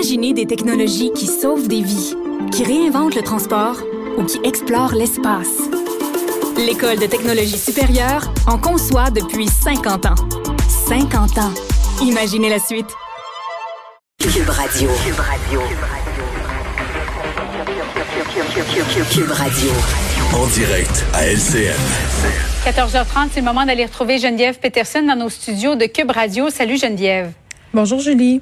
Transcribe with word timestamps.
Imaginez 0.00 0.32
des 0.32 0.46
technologies 0.46 1.12
qui 1.12 1.26
sauvent 1.26 1.68
des 1.68 1.82
vies, 1.82 2.14
qui 2.52 2.64
réinventent 2.64 3.14
le 3.14 3.20
transport 3.20 3.76
ou 4.16 4.24
qui 4.24 4.38
explorent 4.44 4.94
l'espace. 4.94 5.58
L'École 6.56 6.98
de 6.98 7.04
technologie 7.04 7.58
supérieure 7.58 8.32
en 8.46 8.56
conçoit 8.56 9.10
depuis 9.10 9.46
50 9.46 10.06
ans. 10.06 10.14
50 10.88 11.36
ans. 11.36 11.52
Imaginez 12.00 12.48
la 12.48 12.58
suite. 12.58 12.86
Cube 14.18 14.48
Radio. 14.48 14.88
Cube 15.04 15.20
Radio. 15.20 15.60
Cube 19.12 19.30
Radio. 19.32 19.70
En 20.32 20.46
direct 20.46 21.04
à 21.12 21.26
LCN. 21.26 21.76
14h30, 22.64 23.28
c'est 23.32 23.40
le 23.40 23.44
moment 23.44 23.66
d'aller 23.66 23.84
retrouver 23.84 24.16
Geneviève 24.16 24.58
Peterson 24.60 25.02
dans 25.02 25.16
nos 25.16 25.28
studios 25.28 25.74
de 25.74 25.84
Cube 25.84 26.10
Radio. 26.10 26.48
Salut 26.48 26.78
Geneviève. 26.78 27.32
Bonjour 27.74 28.00
Julie. 28.00 28.40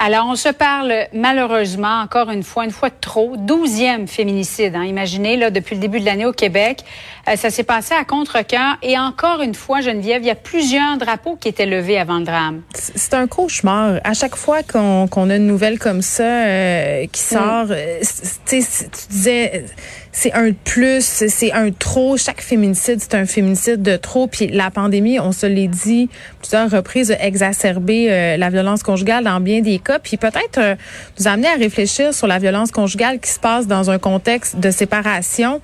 Alors, 0.00 0.26
on 0.28 0.36
se 0.36 0.48
parle 0.48 0.94
malheureusement, 1.12 2.00
encore 2.00 2.30
une 2.30 2.44
fois, 2.44 2.64
une 2.64 2.70
fois 2.70 2.88
de 2.88 2.94
trop, 3.00 3.36
douzième 3.36 4.06
féminicide. 4.06 4.76
Hein. 4.76 4.84
Imaginez, 4.84 5.36
là, 5.36 5.50
depuis 5.50 5.74
le 5.74 5.80
début 5.80 5.98
de 5.98 6.04
l'année 6.04 6.24
au 6.24 6.32
Québec, 6.32 6.84
euh, 7.28 7.34
ça 7.34 7.50
s'est 7.50 7.64
passé 7.64 7.94
à 7.94 8.04
contre-cœur. 8.04 8.76
Et 8.82 8.96
encore 8.96 9.42
une 9.42 9.54
fois, 9.54 9.80
Geneviève, 9.80 10.22
il 10.22 10.28
y 10.28 10.30
a 10.30 10.36
plusieurs 10.36 10.98
drapeaux 10.98 11.34
qui 11.34 11.48
étaient 11.48 11.66
levés 11.66 11.98
avant 11.98 12.18
le 12.18 12.24
drame. 12.24 12.62
C'est 12.74 13.14
un 13.14 13.26
cauchemar. 13.26 13.98
À 14.04 14.14
chaque 14.14 14.36
fois 14.36 14.62
qu'on 14.62 15.30
a 15.30 15.36
une 15.36 15.48
nouvelle 15.48 15.80
comme 15.80 16.02
ça 16.02 16.22
euh, 16.22 17.06
qui 17.10 17.22
mm. 17.22 17.36
sort, 17.36 17.66
euh, 17.70 18.00
tu 18.46 18.62
disais 19.10 19.64
c'est 20.20 20.32
un 20.32 20.52
plus, 20.52 21.04
c'est 21.04 21.52
un 21.52 21.70
trop. 21.70 22.16
Chaque 22.16 22.40
féminicide, 22.40 22.98
c'est 23.00 23.14
un 23.14 23.24
féminicide 23.24 23.82
de 23.82 23.96
trop. 23.96 24.26
Puis 24.26 24.48
la 24.48 24.70
pandémie, 24.72 25.20
on 25.20 25.30
se 25.30 25.46
l'est 25.46 25.68
dit 25.68 26.08
plusieurs 26.40 26.68
reprises, 26.70 27.12
a 27.12 27.24
exacerbé 27.24 28.08
euh, 28.10 28.36
la 28.36 28.50
violence 28.50 28.82
conjugale 28.82 29.22
dans 29.22 29.38
bien 29.40 29.60
des 29.60 29.78
cas. 29.92 29.98
Puis 29.98 30.16
peut-être 30.16 30.58
euh, 30.58 30.74
nous 31.18 31.28
amener 31.28 31.48
à 31.48 31.54
réfléchir 31.54 32.14
sur 32.14 32.26
la 32.26 32.38
violence 32.38 32.70
conjugale 32.70 33.18
qui 33.20 33.30
se 33.30 33.40
passe 33.40 33.66
dans 33.66 33.90
un 33.90 33.98
contexte 33.98 34.56
de 34.56 34.70
séparation. 34.70 35.60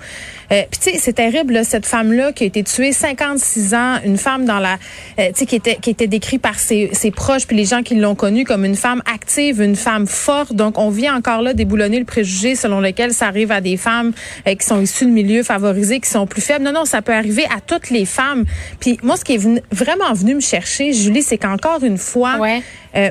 Euh, 0.53 0.63
puis 0.71 0.81
tu 0.81 0.91
sais, 0.91 0.99
c'est 0.99 1.15
terrible, 1.15 1.65
cette 1.65 1.87
femme-là 1.87 2.33
qui 2.33 2.45
a 2.45 2.47
été 2.47 2.63
tuée, 2.63 2.93
56 2.93 3.75
ans, 3.75 3.97
une 4.05 4.19
femme 4.19 4.45
dans 4.45 4.59
la, 4.59 4.79
tu 5.17 5.25
sais, 5.35 5.47
qui 5.47 5.57
était 5.57 5.77
qui 5.77 5.91
était 5.91 6.07
décrite 6.07 6.43
par 6.43 6.59
ses, 6.59 6.91
ses 6.93 7.11
proches 7.11 7.47
puis 7.47 7.57
les 7.57 7.65
gens 7.65 7.83
qui 7.83 7.95
l'ont 7.95 8.15
connue 8.15 8.45
comme 8.45 8.65
une 8.65 8.77
femme 8.77 9.03
active, 9.13 9.61
une 9.61 9.77
femme 9.77 10.07
forte. 10.07 10.53
Donc 10.53 10.79
on 10.79 10.91
vient 10.91 11.17
encore 11.17 11.43
là 11.43 11.55
déboulonner 11.55 11.99
le 11.99 12.05
préjugé 12.05 12.55
selon 12.55 12.81
lequel 12.81 13.13
ça 13.13 13.27
arrive 13.27 13.51
à 13.51 13.61
des 13.61 13.77
femmes 13.77 14.13
euh, 14.47 14.55
qui 14.55 14.67
sont 14.67 14.81
issus 14.81 15.07
de 15.07 15.11
milieux 15.11 15.43
favorisés, 15.43 16.01
qui 16.01 16.09
sont 16.09 16.27
plus 16.27 16.43
faibles. 16.43 16.65
Non, 16.65 16.73
non, 16.73 16.85
ça 16.85 17.03
peut 17.03 17.13
arriver 17.13 17.45
à 17.45 17.61
toutes 17.61 17.91
les 17.91 18.05
femmes. 18.05 18.45
Puis 18.81 18.99
moi, 19.03 19.17
ce 19.17 19.25
qui 19.25 19.35
est 19.35 19.63
vraiment 19.73 20.13
venu 20.13 20.35
me 20.35 20.41
chercher, 20.41 20.93
Julie, 20.93 21.23
c'est 21.23 21.39
qu'encore 21.39 21.83
une 21.83 21.99
fois, 21.99 22.39
ouais. 22.39 22.63
euh, 22.97 23.11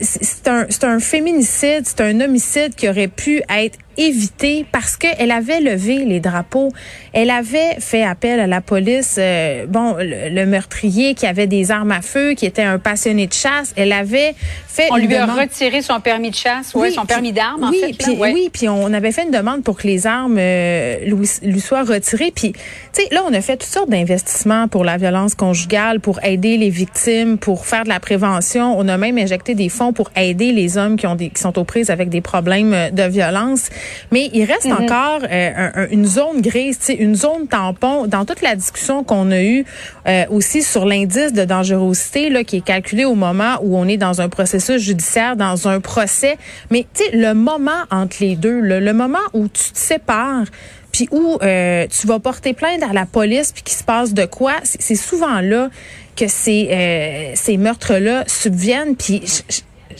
c'est 0.00 0.48
un, 0.48 0.66
un 0.82 1.00
féminicide, 1.00 1.82
c'est 1.84 2.00
un 2.00 2.20
homicide 2.20 2.74
qui 2.74 2.88
aurait 2.88 3.08
pu 3.08 3.42
être 3.48 3.78
évité 3.98 4.66
parce 4.70 4.96
qu'elle 4.96 5.30
avait 5.30 5.60
levé 5.60 6.04
les 6.04 6.20
drapeaux. 6.20 6.72
Elle 7.12 7.30
avait 7.30 7.76
fait 7.80 8.02
appel 8.02 8.40
à 8.40 8.46
la 8.46 8.60
police. 8.60 9.16
Euh, 9.18 9.66
bon, 9.66 9.96
le, 9.98 10.46
meurtrier 10.46 11.14
qui 11.14 11.26
avait 11.26 11.46
des 11.46 11.70
armes 11.70 11.90
à 11.90 12.02
feu, 12.02 12.34
qui 12.34 12.46
était 12.46 12.62
un 12.62 12.78
passionné 12.78 13.26
de 13.26 13.32
chasse, 13.32 13.72
elle 13.76 13.92
avait 13.92 14.34
fait. 14.68 14.88
On 14.90 14.96
lui 14.96 15.14
a 15.14 15.26
retiré 15.26 15.82
son 15.82 16.00
permis 16.00 16.30
de 16.30 16.36
chasse, 16.36 16.72
oui, 16.74 16.92
son 16.92 17.04
permis 17.04 17.32
d'armes. 17.32 17.68
Oui, 17.70 17.82
en 17.82 17.86
fait, 17.86 17.92
puis, 17.98 18.16
oui, 18.18 18.50
puis 18.52 18.68
on 18.68 18.92
avait 18.92 19.12
fait 19.12 19.24
une 19.24 19.30
demande 19.30 19.64
pour 19.64 19.76
que 19.76 19.86
les 19.86 20.06
armes 20.06 20.36
euh, 20.38 20.98
lui, 21.04 21.28
lui, 21.42 21.60
soient 21.60 21.82
retirées. 21.82 22.32
Puis, 22.34 22.52
tu 22.52 22.58
sais, 22.92 23.08
là, 23.10 23.22
on 23.26 23.32
a 23.32 23.40
fait 23.40 23.56
toutes 23.56 23.70
sortes 23.70 23.90
d'investissements 23.90 24.68
pour 24.68 24.84
la 24.84 24.98
violence 24.98 25.34
conjugale, 25.34 26.00
pour 26.00 26.22
aider 26.22 26.56
les 26.56 26.70
victimes, 26.70 27.38
pour 27.38 27.66
faire 27.66 27.84
de 27.84 27.88
la 27.88 28.00
prévention. 28.00 28.78
On 28.78 28.86
a 28.88 28.96
même 28.98 29.18
injecté 29.18 29.54
des 29.54 29.68
fonds 29.68 29.92
pour 29.92 30.10
aider 30.16 30.52
les 30.52 30.78
hommes 30.78 30.96
qui 30.96 31.06
ont 31.06 31.16
des, 31.16 31.30
qui 31.30 31.40
sont 31.40 31.58
aux 31.58 31.64
prises 31.64 31.90
avec 31.90 32.08
des 32.08 32.20
problèmes 32.20 32.90
de 32.92 33.02
violence. 33.02 33.70
Mais 34.12 34.30
il 34.32 34.44
reste 34.44 34.66
mm-hmm. 34.66 34.84
encore 34.84 35.20
euh, 35.30 35.86
une 35.90 36.06
zone 36.06 36.40
grise, 36.40 36.78
une 36.88 37.14
zone 37.14 37.48
tampon 37.48 38.06
dans 38.06 38.24
toute 38.24 38.42
la 38.42 38.54
discussion 38.54 39.04
qu'on 39.04 39.30
a 39.30 39.42
eue 39.42 39.64
euh, 40.06 40.24
aussi 40.30 40.62
sur 40.62 40.86
l'indice 40.86 41.32
de 41.32 41.44
dangerosité 41.44 42.30
là, 42.30 42.44
qui 42.44 42.58
est 42.58 42.64
calculé 42.64 43.04
au 43.04 43.14
moment 43.14 43.58
où 43.62 43.76
on 43.76 43.88
est 43.88 43.96
dans 43.96 44.20
un 44.20 44.28
processus 44.28 44.80
judiciaire, 44.80 45.36
dans 45.36 45.68
un 45.68 45.80
procès. 45.80 46.36
Mais 46.70 46.86
tu 46.94 47.04
sais, 47.04 47.16
le 47.16 47.34
moment 47.34 47.70
entre 47.90 48.16
les 48.20 48.36
deux, 48.36 48.60
le 48.60 48.92
moment 48.92 49.18
où 49.32 49.48
tu 49.48 49.72
te 49.72 49.78
sépares, 49.78 50.44
puis 50.92 51.08
où 51.10 51.38
euh, 51.42 51.86
tu 51.88 52.06
vas 52.06 52.18
porter 52.18 52.54
plainte 52.54 52.82
à 52.82 52.92
la 52.92 53.04
police, 53.04 53.52
puis 53.52 53.62
qu'il 53.62 53.76
se 53.76 53.84
passe 53.84 54.14
de 54.14 54.24
quoi, 54.24 54.54
c'est 54.62 54.94
souvent 54.94 55.40
là 55.40 55.68
que 56.16 56.28
ces, 56.28 57.34
ces 57.34 57.58
meurtres-là 57.58 58.24
subviennent. 58.26 58.96
Puis 58.96 59.22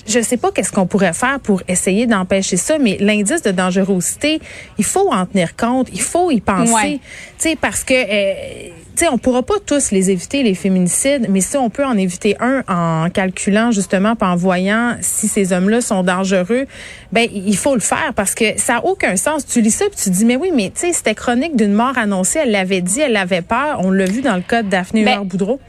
je 0.06 0.20
sais 0.20 0.36
pas 0.36 0.50
qu'est-ce 0.52 0.72
qu'on 0.72 0.86
pourrait 0.86 1.12
faire 1.12 1.40
pour 1.40 1.62
essayer 1.68 2.06
d'empêcher 2.06 2.56
ça, 2.56 2.78
mais 2.78 2.96
l'indice 3.00 3.42
de 3.42 3.50
dangerosité, 3.50 4.40
il 4.78 4.84
faut 4.84 5.12
en 5.12 5.26
tenir 5.26 5.56
compte, 5.56 5.88
il 5.92 6.00
faut 6.00 6.30
y 6.30 6.40
penser, 6.40 7.00
tu 7.38 7.50
sais, 7.50 7.56
parce 7.56 7.84
que, 7.84 7.94
euh, 7.94 8.68
tu 8.96 9.04
sais, 9.04 9.10
on 9.10 9.18
pourra 9.18 9.42
pas 9.42 9.56
tous 9.64 9.90
les 9.90 10.10
éviter 10.10 10.42
les 10.42 10.54
féminicides, 10.54 11.26
mais 11.28 11.40
si 11.40 11.56
on 11.56 11.68
peut 11.68 11.84
en 11.84 11.96
éviter 11.96 12.36
un 12.40 12.62
en 12.66 13.10
calculant 13.10 13.70
justement, 13.70 14.14
en 14.20 14.36
voyant 14.36 14.96
si 15.00 15.28
ces 15.28 15.52
hommes-là 15.52 15.80
sont 15.80 16.02
dangereux, 16.02 16.66
ben 17.12 17.28
il 17.32 17.56
faut 17.56 17.74
le 17.74 17.80
faire 17.80 18.12
parce 18.16 18.34
que 18.34 18.58
ça 18.58 18.76
a 18.76 18.84
aucun 18.84 19.16
sens. 19.16 19.46
Tu 19.46 19.60
lis 19.60 19.70
ça 19.70 19.84
puis 19.86 19.98
tu 20.02 20.10
dis 20.10 20.24
mais 20.24 20.36
oui, 20.36 20.50
mais 20.54 20.70
tu 20.74 20.80
sais, 20.80 20.92
c'était 20.92 21.14
chronique 21.14 21.56
d'une 21.56 21.74
mort 21.74 21.96
annoncée, 21.98 22.40
elle 22.42 22.50
l'avait 22.50 22.80
dit, 22.80 23.00
elle 23.00 23.16
avait 23.16 23.42
peur, 23.42 23.80
on 23.80 23.90
l'a 23.90 24.06
vu 24.06 24.22
dans 24.22 24.36
le 24.36 24.42
cas 24.42 24.62
de 24.62 24.68
Daphné 24.68 25.04
ben, 25.04 25.20
Boudreau. 25.22 25.60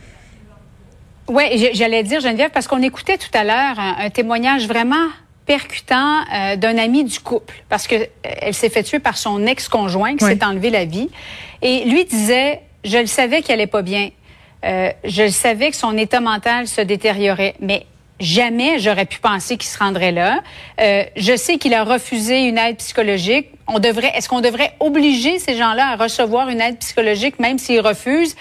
Oui, 1.28 1.72
j'allais 1.74 2.04
dire, 2.04 2.22
Geneviève, 2.22 2.52
parce 2.52 2.68
qu'on 2.68 2.82
écoutait 2.82 3.18
tout 3.18 3.30
à 3.34 3.44
l'heure 3.44 3.80
un, 3.80 4.10
témoignage 4.10 4.68
vraiment 4.68 5.08
percutant 5.46 6.22
euh, 6.34 6.56
d'un 6.58 6.78
ami 6.78 7.04
du 7.04 7.20
couple, 7.20 7.64
parce 7.70 7.88
que 7.88 7.96
euh, 7.96 8.06
elle 8.24 8.54
s'est 8.54 8.70
fait 8.70 8.84
tuer 8.84 9.00
par 9.00 9.18
son 9.18 9.46
ex-conjoint 9.46 10.16
qui 10.18 10.26
s'est 10.26 10.44
enlevé 10.44 10.70
la 10.70 10.86
vie. 10.86 11.10
Et 11.62 11.86
lui 11.86 12.06
disait, 12.06 12.62
je 12.84 12.98
le 12.98 13.06
savais 13.06 13.42
qu'elle 13.42 13.60
allait 13.60 13.68
pas 13.68 13.82
bien. 13.82 14.10
Euh, 14.66 14.92
je 15.04 15.24
le 15.24 15.30
savais 15.30 15.70
que 15.70 15.76
son 15.76 15.98
état 15.98 16.20
mental 16.20 16.68
se 16.68 16.82
détériorait, 16.82 17.56
mais 17.60 17.86
jamais 18.20 18.80
j'aurais 18.80 19.06
pu 19.06 19.20
penser 19.20 19.58
qu'il 19.58 19.70
se 19.70 19.78
rendrait 19.78 20.12
là. 20.12 20.40
Euh, 20.82 21.04
je 21.16 21.36
sais 21.36 21.58
qu'il 21.58 21.74
a 21.74 21.84
refusé 21.84 22.48
une 22.48 22.58
aide 22.58 22.78
psychologique. 22.78 23.48
On 23.68 23.80
devrait, 23.80 24.12
est-ce 24.16 24.30
qu'on 24.30 24.42
devrait 24.42 24.74
obliger 24.80 25.40
ces 25.40 25.56
gens-là 25.56 25.92
à 25.92 25.96
recevoir 25.96 26.50
une 26.50 26.62
aide 26.62 26.80
psychologique 26.80 27.40
même 27.40 27.60
s'ils 27.60 27.82
refusent? 27.82 28.36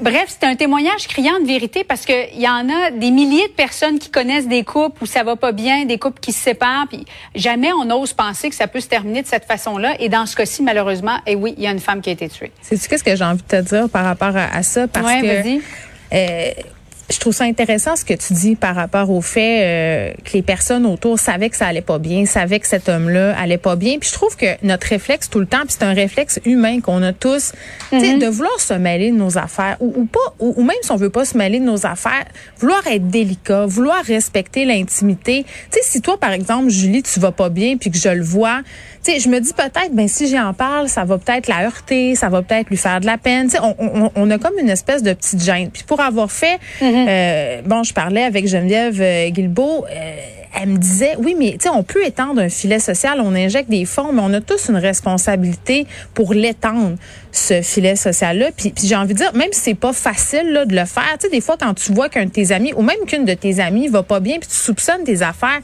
Bref, 0.00 0.24
c'est 0.28 0.46
un 0.46 0.56
témoignage 0.56 1.06
criant 1.08 1.40
de 1.40 1.46
vérité 1.46 1.84
parce 1.84 2.04
qu'il 2.04 2.40
y 2.40 2.48
en 2.48 2.68
a 2.68 2.90
des 2.90 3.10
milliers 3.10 3.48
de 3.48 3.52
personnes 3.52 3.98
qui 3.98 4.10
connaissent 4.10 4.48
des 4.48 4.64
couples 4.64 5.02
où 5.02 5.06
ça 5.06 5.22
va 5.22 5.36
pas 5.36 5.52
bien, 5.52 5.84
des 5.84 5.98
couples 5.98 6.20
qui 6.20 6.32
se 6.32 6.40
séparent, 6.40 6.86
puis 6.88 7.04
jamais 7.34 7.72
on 7.72 7.90
ose 7.90 8.12
penser 8.12 8.48
que 8.48 8.54
ça 8.54 8.66
peut 8.66 8.80
se 8.80 8.88
terminer 8.88 9.22
de 9.22 9.26
cette 9.26 9.44
façon-là. 9.44 9.94
Et 10.00 10.08
dans 10.08 10.26
ce 10.26 10.36
cas-ci, 10.36 10.62
malheureusement, 10.62 11.16
et 11.26 11.32
eh 11.32 11.36
oui, 11.36 11.54
il 11.56 11.64
y 11.64 11.66
a 11.66 11.70
une 11.70 11.80
femme 11.80 12.00
qui 12.00 12.10
a 12.10 12.12
été 12.12 12.28
tuée. 12.28 12.52
C'est 12.60 12.76
qu'est-ce 12.88 13.04
que 13.04 13.14
j'ai 13.14 13.24
envie 13.24 13.42
de 13.42 13.48
te 13.48 13.60
dire 13.60 13.88
par 13.88 14.04
rapport 14.04 14.36
à, 14.36 14.62
ça? 14.62 14.88
Parce 14.88 15.20
que 15.20 15.58
euh, 16.14 16.50
je 17.12 17.20
trouve 17.20 17.32
ça 17.32 17.44
intéressant 17.44 17.96
ce 17.96 18.04
que 18.04 18.14
tu 18.14 18.32
dis 18.32 18.56
par 18.56 18.74
rapport 18.74 19.10
au 19.10 19.20
fait 19.20 19.60
euh, 19.62 20.12
que 20.24 20.32
les 20.34 20.42
personnes 20.42 20.86
autour 20.86 21.18
savaient 21.18 21.50
que 21.50 21.56
ça 21.56 21.66
allait 21.66 21.80
pas 21.80 21.98
bien, 21.98 22.26
savaient 22.26 22.60
que 22.60 22.66
cet 22.66 22.88
homme-là 22.88 23.36
allait 23.38 23.58
pas 23.58 23.76
bien. 23.76 23.98
Puis 23.98 24.08
je 24.10 24.14
trouve 24.14 24.36
que 24.36 24.46
notre 24.62 24.86
réflexe 24.88 25.28
tout 25.28 25.40
le 25.40 25.46
temps, 25.46 25.60
puis 25.60 25.76
c'est 25.78 25.84
un 25.84 25.94
réflexe 25.94 26.40
humain 26.44 26.80
qu'on 26.80 27.02
a 27.02 27.12
tous, 27.12 27.52
mm 27.92 28.12
de 28.12 28.26
vouloir 28.26 28.60
se 28.60 28.74
mêler 28.74 29.10
de 29.10 29.16
nos 29.16 29.38
affaires 29.38 29.76
ou, 29.80 29.92
ou 29.96 30.04
pas, 30.04 30.34
ou, 30.38 30.62
même 30.62 30.76
si 30.82 30.92
on 30.92 30.96
veut 30.96 31.10
pas 31.10 31.24
se 31.24 31.36
mêler 31.36 31.58
de 31.60 31.64
nos 31.64 31.86
affaires, 31.86 32.26
vouloir 32.58 32.86
être 32.86 33.08
délicat, 33.08 33.64
vouloir 33.66 34.04
respecter 34.04 34.64
l'intimité. 34.64 35.44
Tu 35.44 35.78
sais, 35.78 35.80
si 35.82 36.00
toi 36.02 36.18
par 36.18 36.32
exemple, 36.32 36.68
Julie, 36.68 37.02
tu 37.02 37.20
vas 37.20 37.32
pas 37.32 37.48
bien, 37.48 37.76
puis 37.78 37.90
que 37.90 37.98
je 37.98 38.08
le 38.08 38.22
vois, 38.22 38.60
tu 39.04 39.10
sais, 39.10 39.18
je 39.18 39.28
me 39.28 39.40
dis 39.40 39.52
peut-être, 39.52 39.92
ben 39.92 40.06
si 40.06 40.28
j'en 40.28 40.52
parle, 40.54 40.88
ça 40.88 41.04
va 41.04 41.18
peut-être 41.18 41.48
la 41.48 41.64
heurter, 41.64 42.14
ça 42.14 42.28
va 42.28 42.42
peut-être 42.42 42.70
lui 42.70 42.76
faire 42.76 43.00
de 43.00 43.06
la 43.06 43.18
peine. 43.18 43.46
Tu 43.46 43.56
sais, 43.56 43.58
on, 43.60 43.74
on, 43.78 44.12
on, 44.14 44.30
a 44.30 44.38
comme 44.38 44.56
une 44.60 44.70
espèce 44.70 45.02
de 45.02 45.12
petite 45.12 45.42
gêne. 45.42 45.70
Puis 45.70 45.82
pour 45.82 46.00
avoir 46.00 46.30
fait 46.30 46.60
mm-hmm. 46.80 47.01
Euh, 47.08 47.62
bon, 47.64 47.82
je 47.82 47.92
parlais 47.92 48.22
avec 48.22 48.46
Geneviève 48.46 49.00
euh, 49.00 49.28
Guilbeault. 49.30 49.84
Euh, 49.90 50.16
elle 50.54 50.68
me 50.68 50.76
disait, 50.76 51.14
oui, 51.18 51.34
mais 51.38 51.52
tu 51.52 51.60
sais, 51.62 51.68
on 51.70 51.82
peut 51.82 52.04
étendre 52.04 52.40
un 52.40 52.48
filet 52.48 52.78
social, 52.78 53.20
on 53.20 53.34
injecte 53.34 53.70
des 53.70 53.86
fonds, 53.86 54.12
mais 54.12 54.20
on 54.22 54.32
a 54.34 54.40
tous 54.40 54.68
une 54.68 54.76
responsabilité 54.76 55.86
pour 56.12 56.34
l'étendre, 56.34 56.96
ce 57.32 57.62
filet 57.62 57.96
social-là. 57.96 58.50
Puis, 58.54 58.74
j'ai 58.82 58.94
envie 58.94 59.14
de 59.14 59.18
dire, 59.18 59.34
même 59.34 59.48
si 59.52 59.60
c'est 59.60 59.74
pas 59.74 59.94
facile 59.94 60.52
là, 60.52 60.66
de 60.66 60.76
le 60.76 60.84
faire, 60.84 61.16
tu 61.18 61.26
sais, 61.26 61.30
des 61.30 61.40
fois, 61.40 61.56
quand 61.58 61.72
tu 61.72 61.92
vois 61.92 62.10
qu'un 62.10 62.26
de 62.26 62.30
tes 62.30 62.52
amis, 62.52 62.72
ou 62.76 62.82
même 62.82 62.98
qu'une 63.06 63.24
de 63.24 63.34
tes 63.34 63.60
amies 63.60 63.88
va 63.88 64.02
pas 64.02 64.20
bien, 64.20 64.38
puis 64.38 64.48
tu 64.48 64.56
soupçonnes 64.56 65.04
tes 65.04 65.22
affaires, 65.22 65.60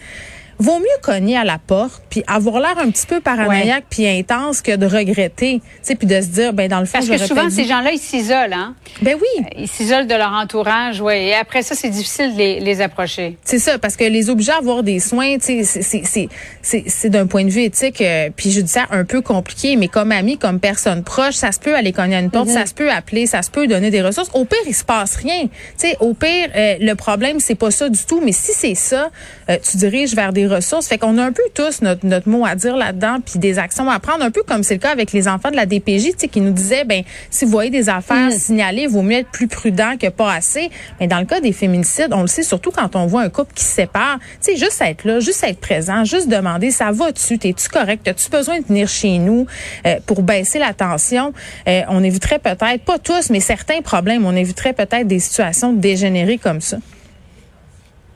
vaut 0.58 0.78
mieux 0.78 0.86
cogner 1.02 1.36
à 1.36 1.44
la 1.44 1.58
porte 1.58 2.02
puis 2.10 2.24
avoir 2.26 2.60
l'air 2.60 2.78
un 2.78 2.90
petit 2.90 3.06
peu 3.06 3.20
paranoïaque 3.20 3.84
puis 3.88 4.06
intense 4.08 4.62
que 4.62 4.74
de 4.74 4.86
regretter, 4.86 5.60
tu 5.60 5.70
sais, 5.82 5.94
puis 5.94 6.06
de 6.06 6.20
se 6.20 6.26
dire, 6.26 6.52
ben 6.52 6.68
dans 6.68 6.80
le 6.80 6.86
fond, 6.86 6.98
Parce 6.98 7.08
que 7.08 7.18
souvent, 7.18 7.48
ces 7.50 7.64
gens-là, 7.64 7.92
ils 7.92 7.98
s'isolent, 7.98 8.52
hein? 8.52 8.74
Ben 9.02 9.16
oui. 9.20 9.44
Ils 9.56 9.68
s'isolent 9.68 10.06
de 10.06 10.14
leur 10.14 10.32
entourage, 10.32 11.00
oui. 11.00 11.14
Et 11.14 11.34
après 11.34 11.62
ça, 11.62 11.74
c'est 11.74 11.90
difficile 11.90 12.32
de 12.32 12.38
les, 12.38 12.60
les 12.60 12.80
approcher. 12.80 13.36
C'est 13.44 13.58
ça, 13.58 13.78
parce 13.78 13.96
que 13.96 14.04
les 14.04 14.30
obliger 14.30 14.52
à 14.52 14.56
avoir 14.56 14.82
des 14.82 15.00
soins, 15.00 15.38
tu 15.38 15.64
sais, 15.64 16.28
c'est 16.62 17.10
d'un 17.10 17.26
point 17.26 17.44
de 17.44 17.50
vue 17.50 17.62
éthique, 17.62 18.00
euh, 18.00 18.30
puis 18.34 18.50
judiciaire 18.50 18.88
un 18.90 19.04
peu 19.04 19.20
compliqué, 19.20 19.76
mais 19.76 19.88
comme 19.88 20.12
ami, 20.12 20.38
comme 20.38 20.60
personne 20.60 21.04
proche, 21.04 21.34
ça 21.34 21.52
se 21.52 21.60
peut 21.60 21.74
aller 21.74 21.92
cogner 21.92 22.16
à 22.16 22.20
une 22.20 22.30
porte, 22.30 22.48
ça 22.48 22.66
se 22.66 22.74
peut 22.74 22.90
appeler, 22.90 23.26
ça 23.26 23.42
se 23.42 23.50
peut 23.50 23.66
donner 23.66 23.90
des 23.90 24.02
ressources. 24.02 24.30
Au 24.34 24.44
pire, 24.44 24.58
il 24.66 24.74
se 24.74 24.84
passe 24.84 25.16
rien. 25.16 25.42
Tu 25.42 25.50
sais, 25.76 25.96
au 26.00 26.14
pire, 26.14 26.48
euh, 26.56 26.76
le 26.80 26.94
problème, 26.94 27.38
c'est 27.40 27.54
pas 27.54 27.70
ça 27.70 27.88
du 27.88 28.04
tout, 28.04 28.20
mais 28.24 28.32
si 28.32 28.52
c'est 28.52 28.74
ça, 28.74 29.10
euh, 29.48 29.56
tu 29.62 29.76
diriges 29.76 30.14
vers 30.14 30.32
des 30.32 30.47
ressources. 30.48 30.88
Fait 30.88 30.98
qu'on 30.98 31.18
a 31.18 31.24
un 31.24 31.32
peu 31.32 31.42
tous 31.54 31.82
notre, 31.82 32.04
notre 32.06 32.28
mot 32.28 32.44
à 32.44 32.54
dire 32.54 32.76
là-dedans, 32.76 33.18
puis 33.24 33.38
des 33.38 33.58
actions 33.58 33.88
à 33.90 33.98
prendre, 34.00 34.24
un 34.24 34.30
peu 34.30 34.42
comme 34.42 34.62
c'est 34.62 34.74
le 34.74 34.80
cas 34.80 34.90
avec 34.90 35.12
les 35.12 35.28
enfants 35.28 35.50
de 35.50 35.56
la 35.56 35.66
DPJ, 35.66 36.04
tu 36.04 36.14
sais, 36.18 36.28
qui 36.28 36.40
nous 36.40 36.52
disaient, 36.52 36.84
ben, 36.84 37.02
si 37.30 37.44
vous 37.44 37.50
voyez 37.50 37.70
des 37.70 37.88
affaires 37.88 38.32
signalées, 38.32 38.82
il 38.82 38.88
vaut 38.88 39.02
mieux 39.02 39.18
être 39.18 39.30
plus 39.30 39.48
prudent 39.48 39.96
que 40.00 40.08
pas 40.08 40.32
assez. 40.32 40.70
Mais 41.00 41.06
dans 41.06 41.18
le 41.18 41.26
cas 41.26 41.40
des 41.40 41.52
féminicides, 41.52 42.12
on 42.12 42.22
le 42.22 42.26
sait 42.26 42.42
surtout 42.42 42.70
quand 42.70 42.96
on 42.96 43.06
voit 43.06 43.22
un 43.22 43.30
couple 43.30 43.52
qui 43.54 43.64
se 43.64 43.74
sépare, 43.74 44.18
tu 44.42 44.52
sais, 44.52 44.56
juste 44.56 44.80
être 44.80 45.04
là, 45.04 45.20
juste 45.20 45.44
être 45.44 45.60
présent, 45.60 46.04
juste 46.04 46.28
demander, 46.28 46.70
ça 46.70 46.90
va-tu, 46.90 47.38
t'es-tu 47.38 47.68
correct, 47.68 48.06
as-tu 48.08 48.30
besoin 48.30 48.60
de 48.60 48.64
venir 48.64 48.88
chez 48.88 49.18
nous 49.18 49.46
euh, 49.86 49.96
pour 50.06 50.22
baisser 50.22 50.58
la 50.58 50.74
tension? 50.74 51.32
Euh, 51.68 51.82
on 51.88 52.02
éviterait 52.02 52.38
peut-être, 52.38 52.84
pas 52.84 52.98
tous, 52.98 53.30
mais 53.30 53.40
certains 53.40 53.82
problèmes, 53.82 54.24
on 54.24 54.34
éviterait 54.34 54.72
peut-être 54.72 55.06
des 55.06 55.20
situations 55.20 55.72
dégénérées 55.72 56.38
comme 56.38 56.60
ça. 56.60 56.78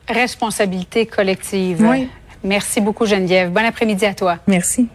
Responsabilité 0.08 1.06
collective. 1.06 1.78
Oui. 1.80 2.08
Merci 2.44 2.80
beaucoup, 2.80 3.06
Geneviève. 3.06 3.50
Bon 3.50 3.64
après-midi 3.64 4.04
à 4.04 4.14
toi. 4.14 4.38
Merci. 4.46 4.88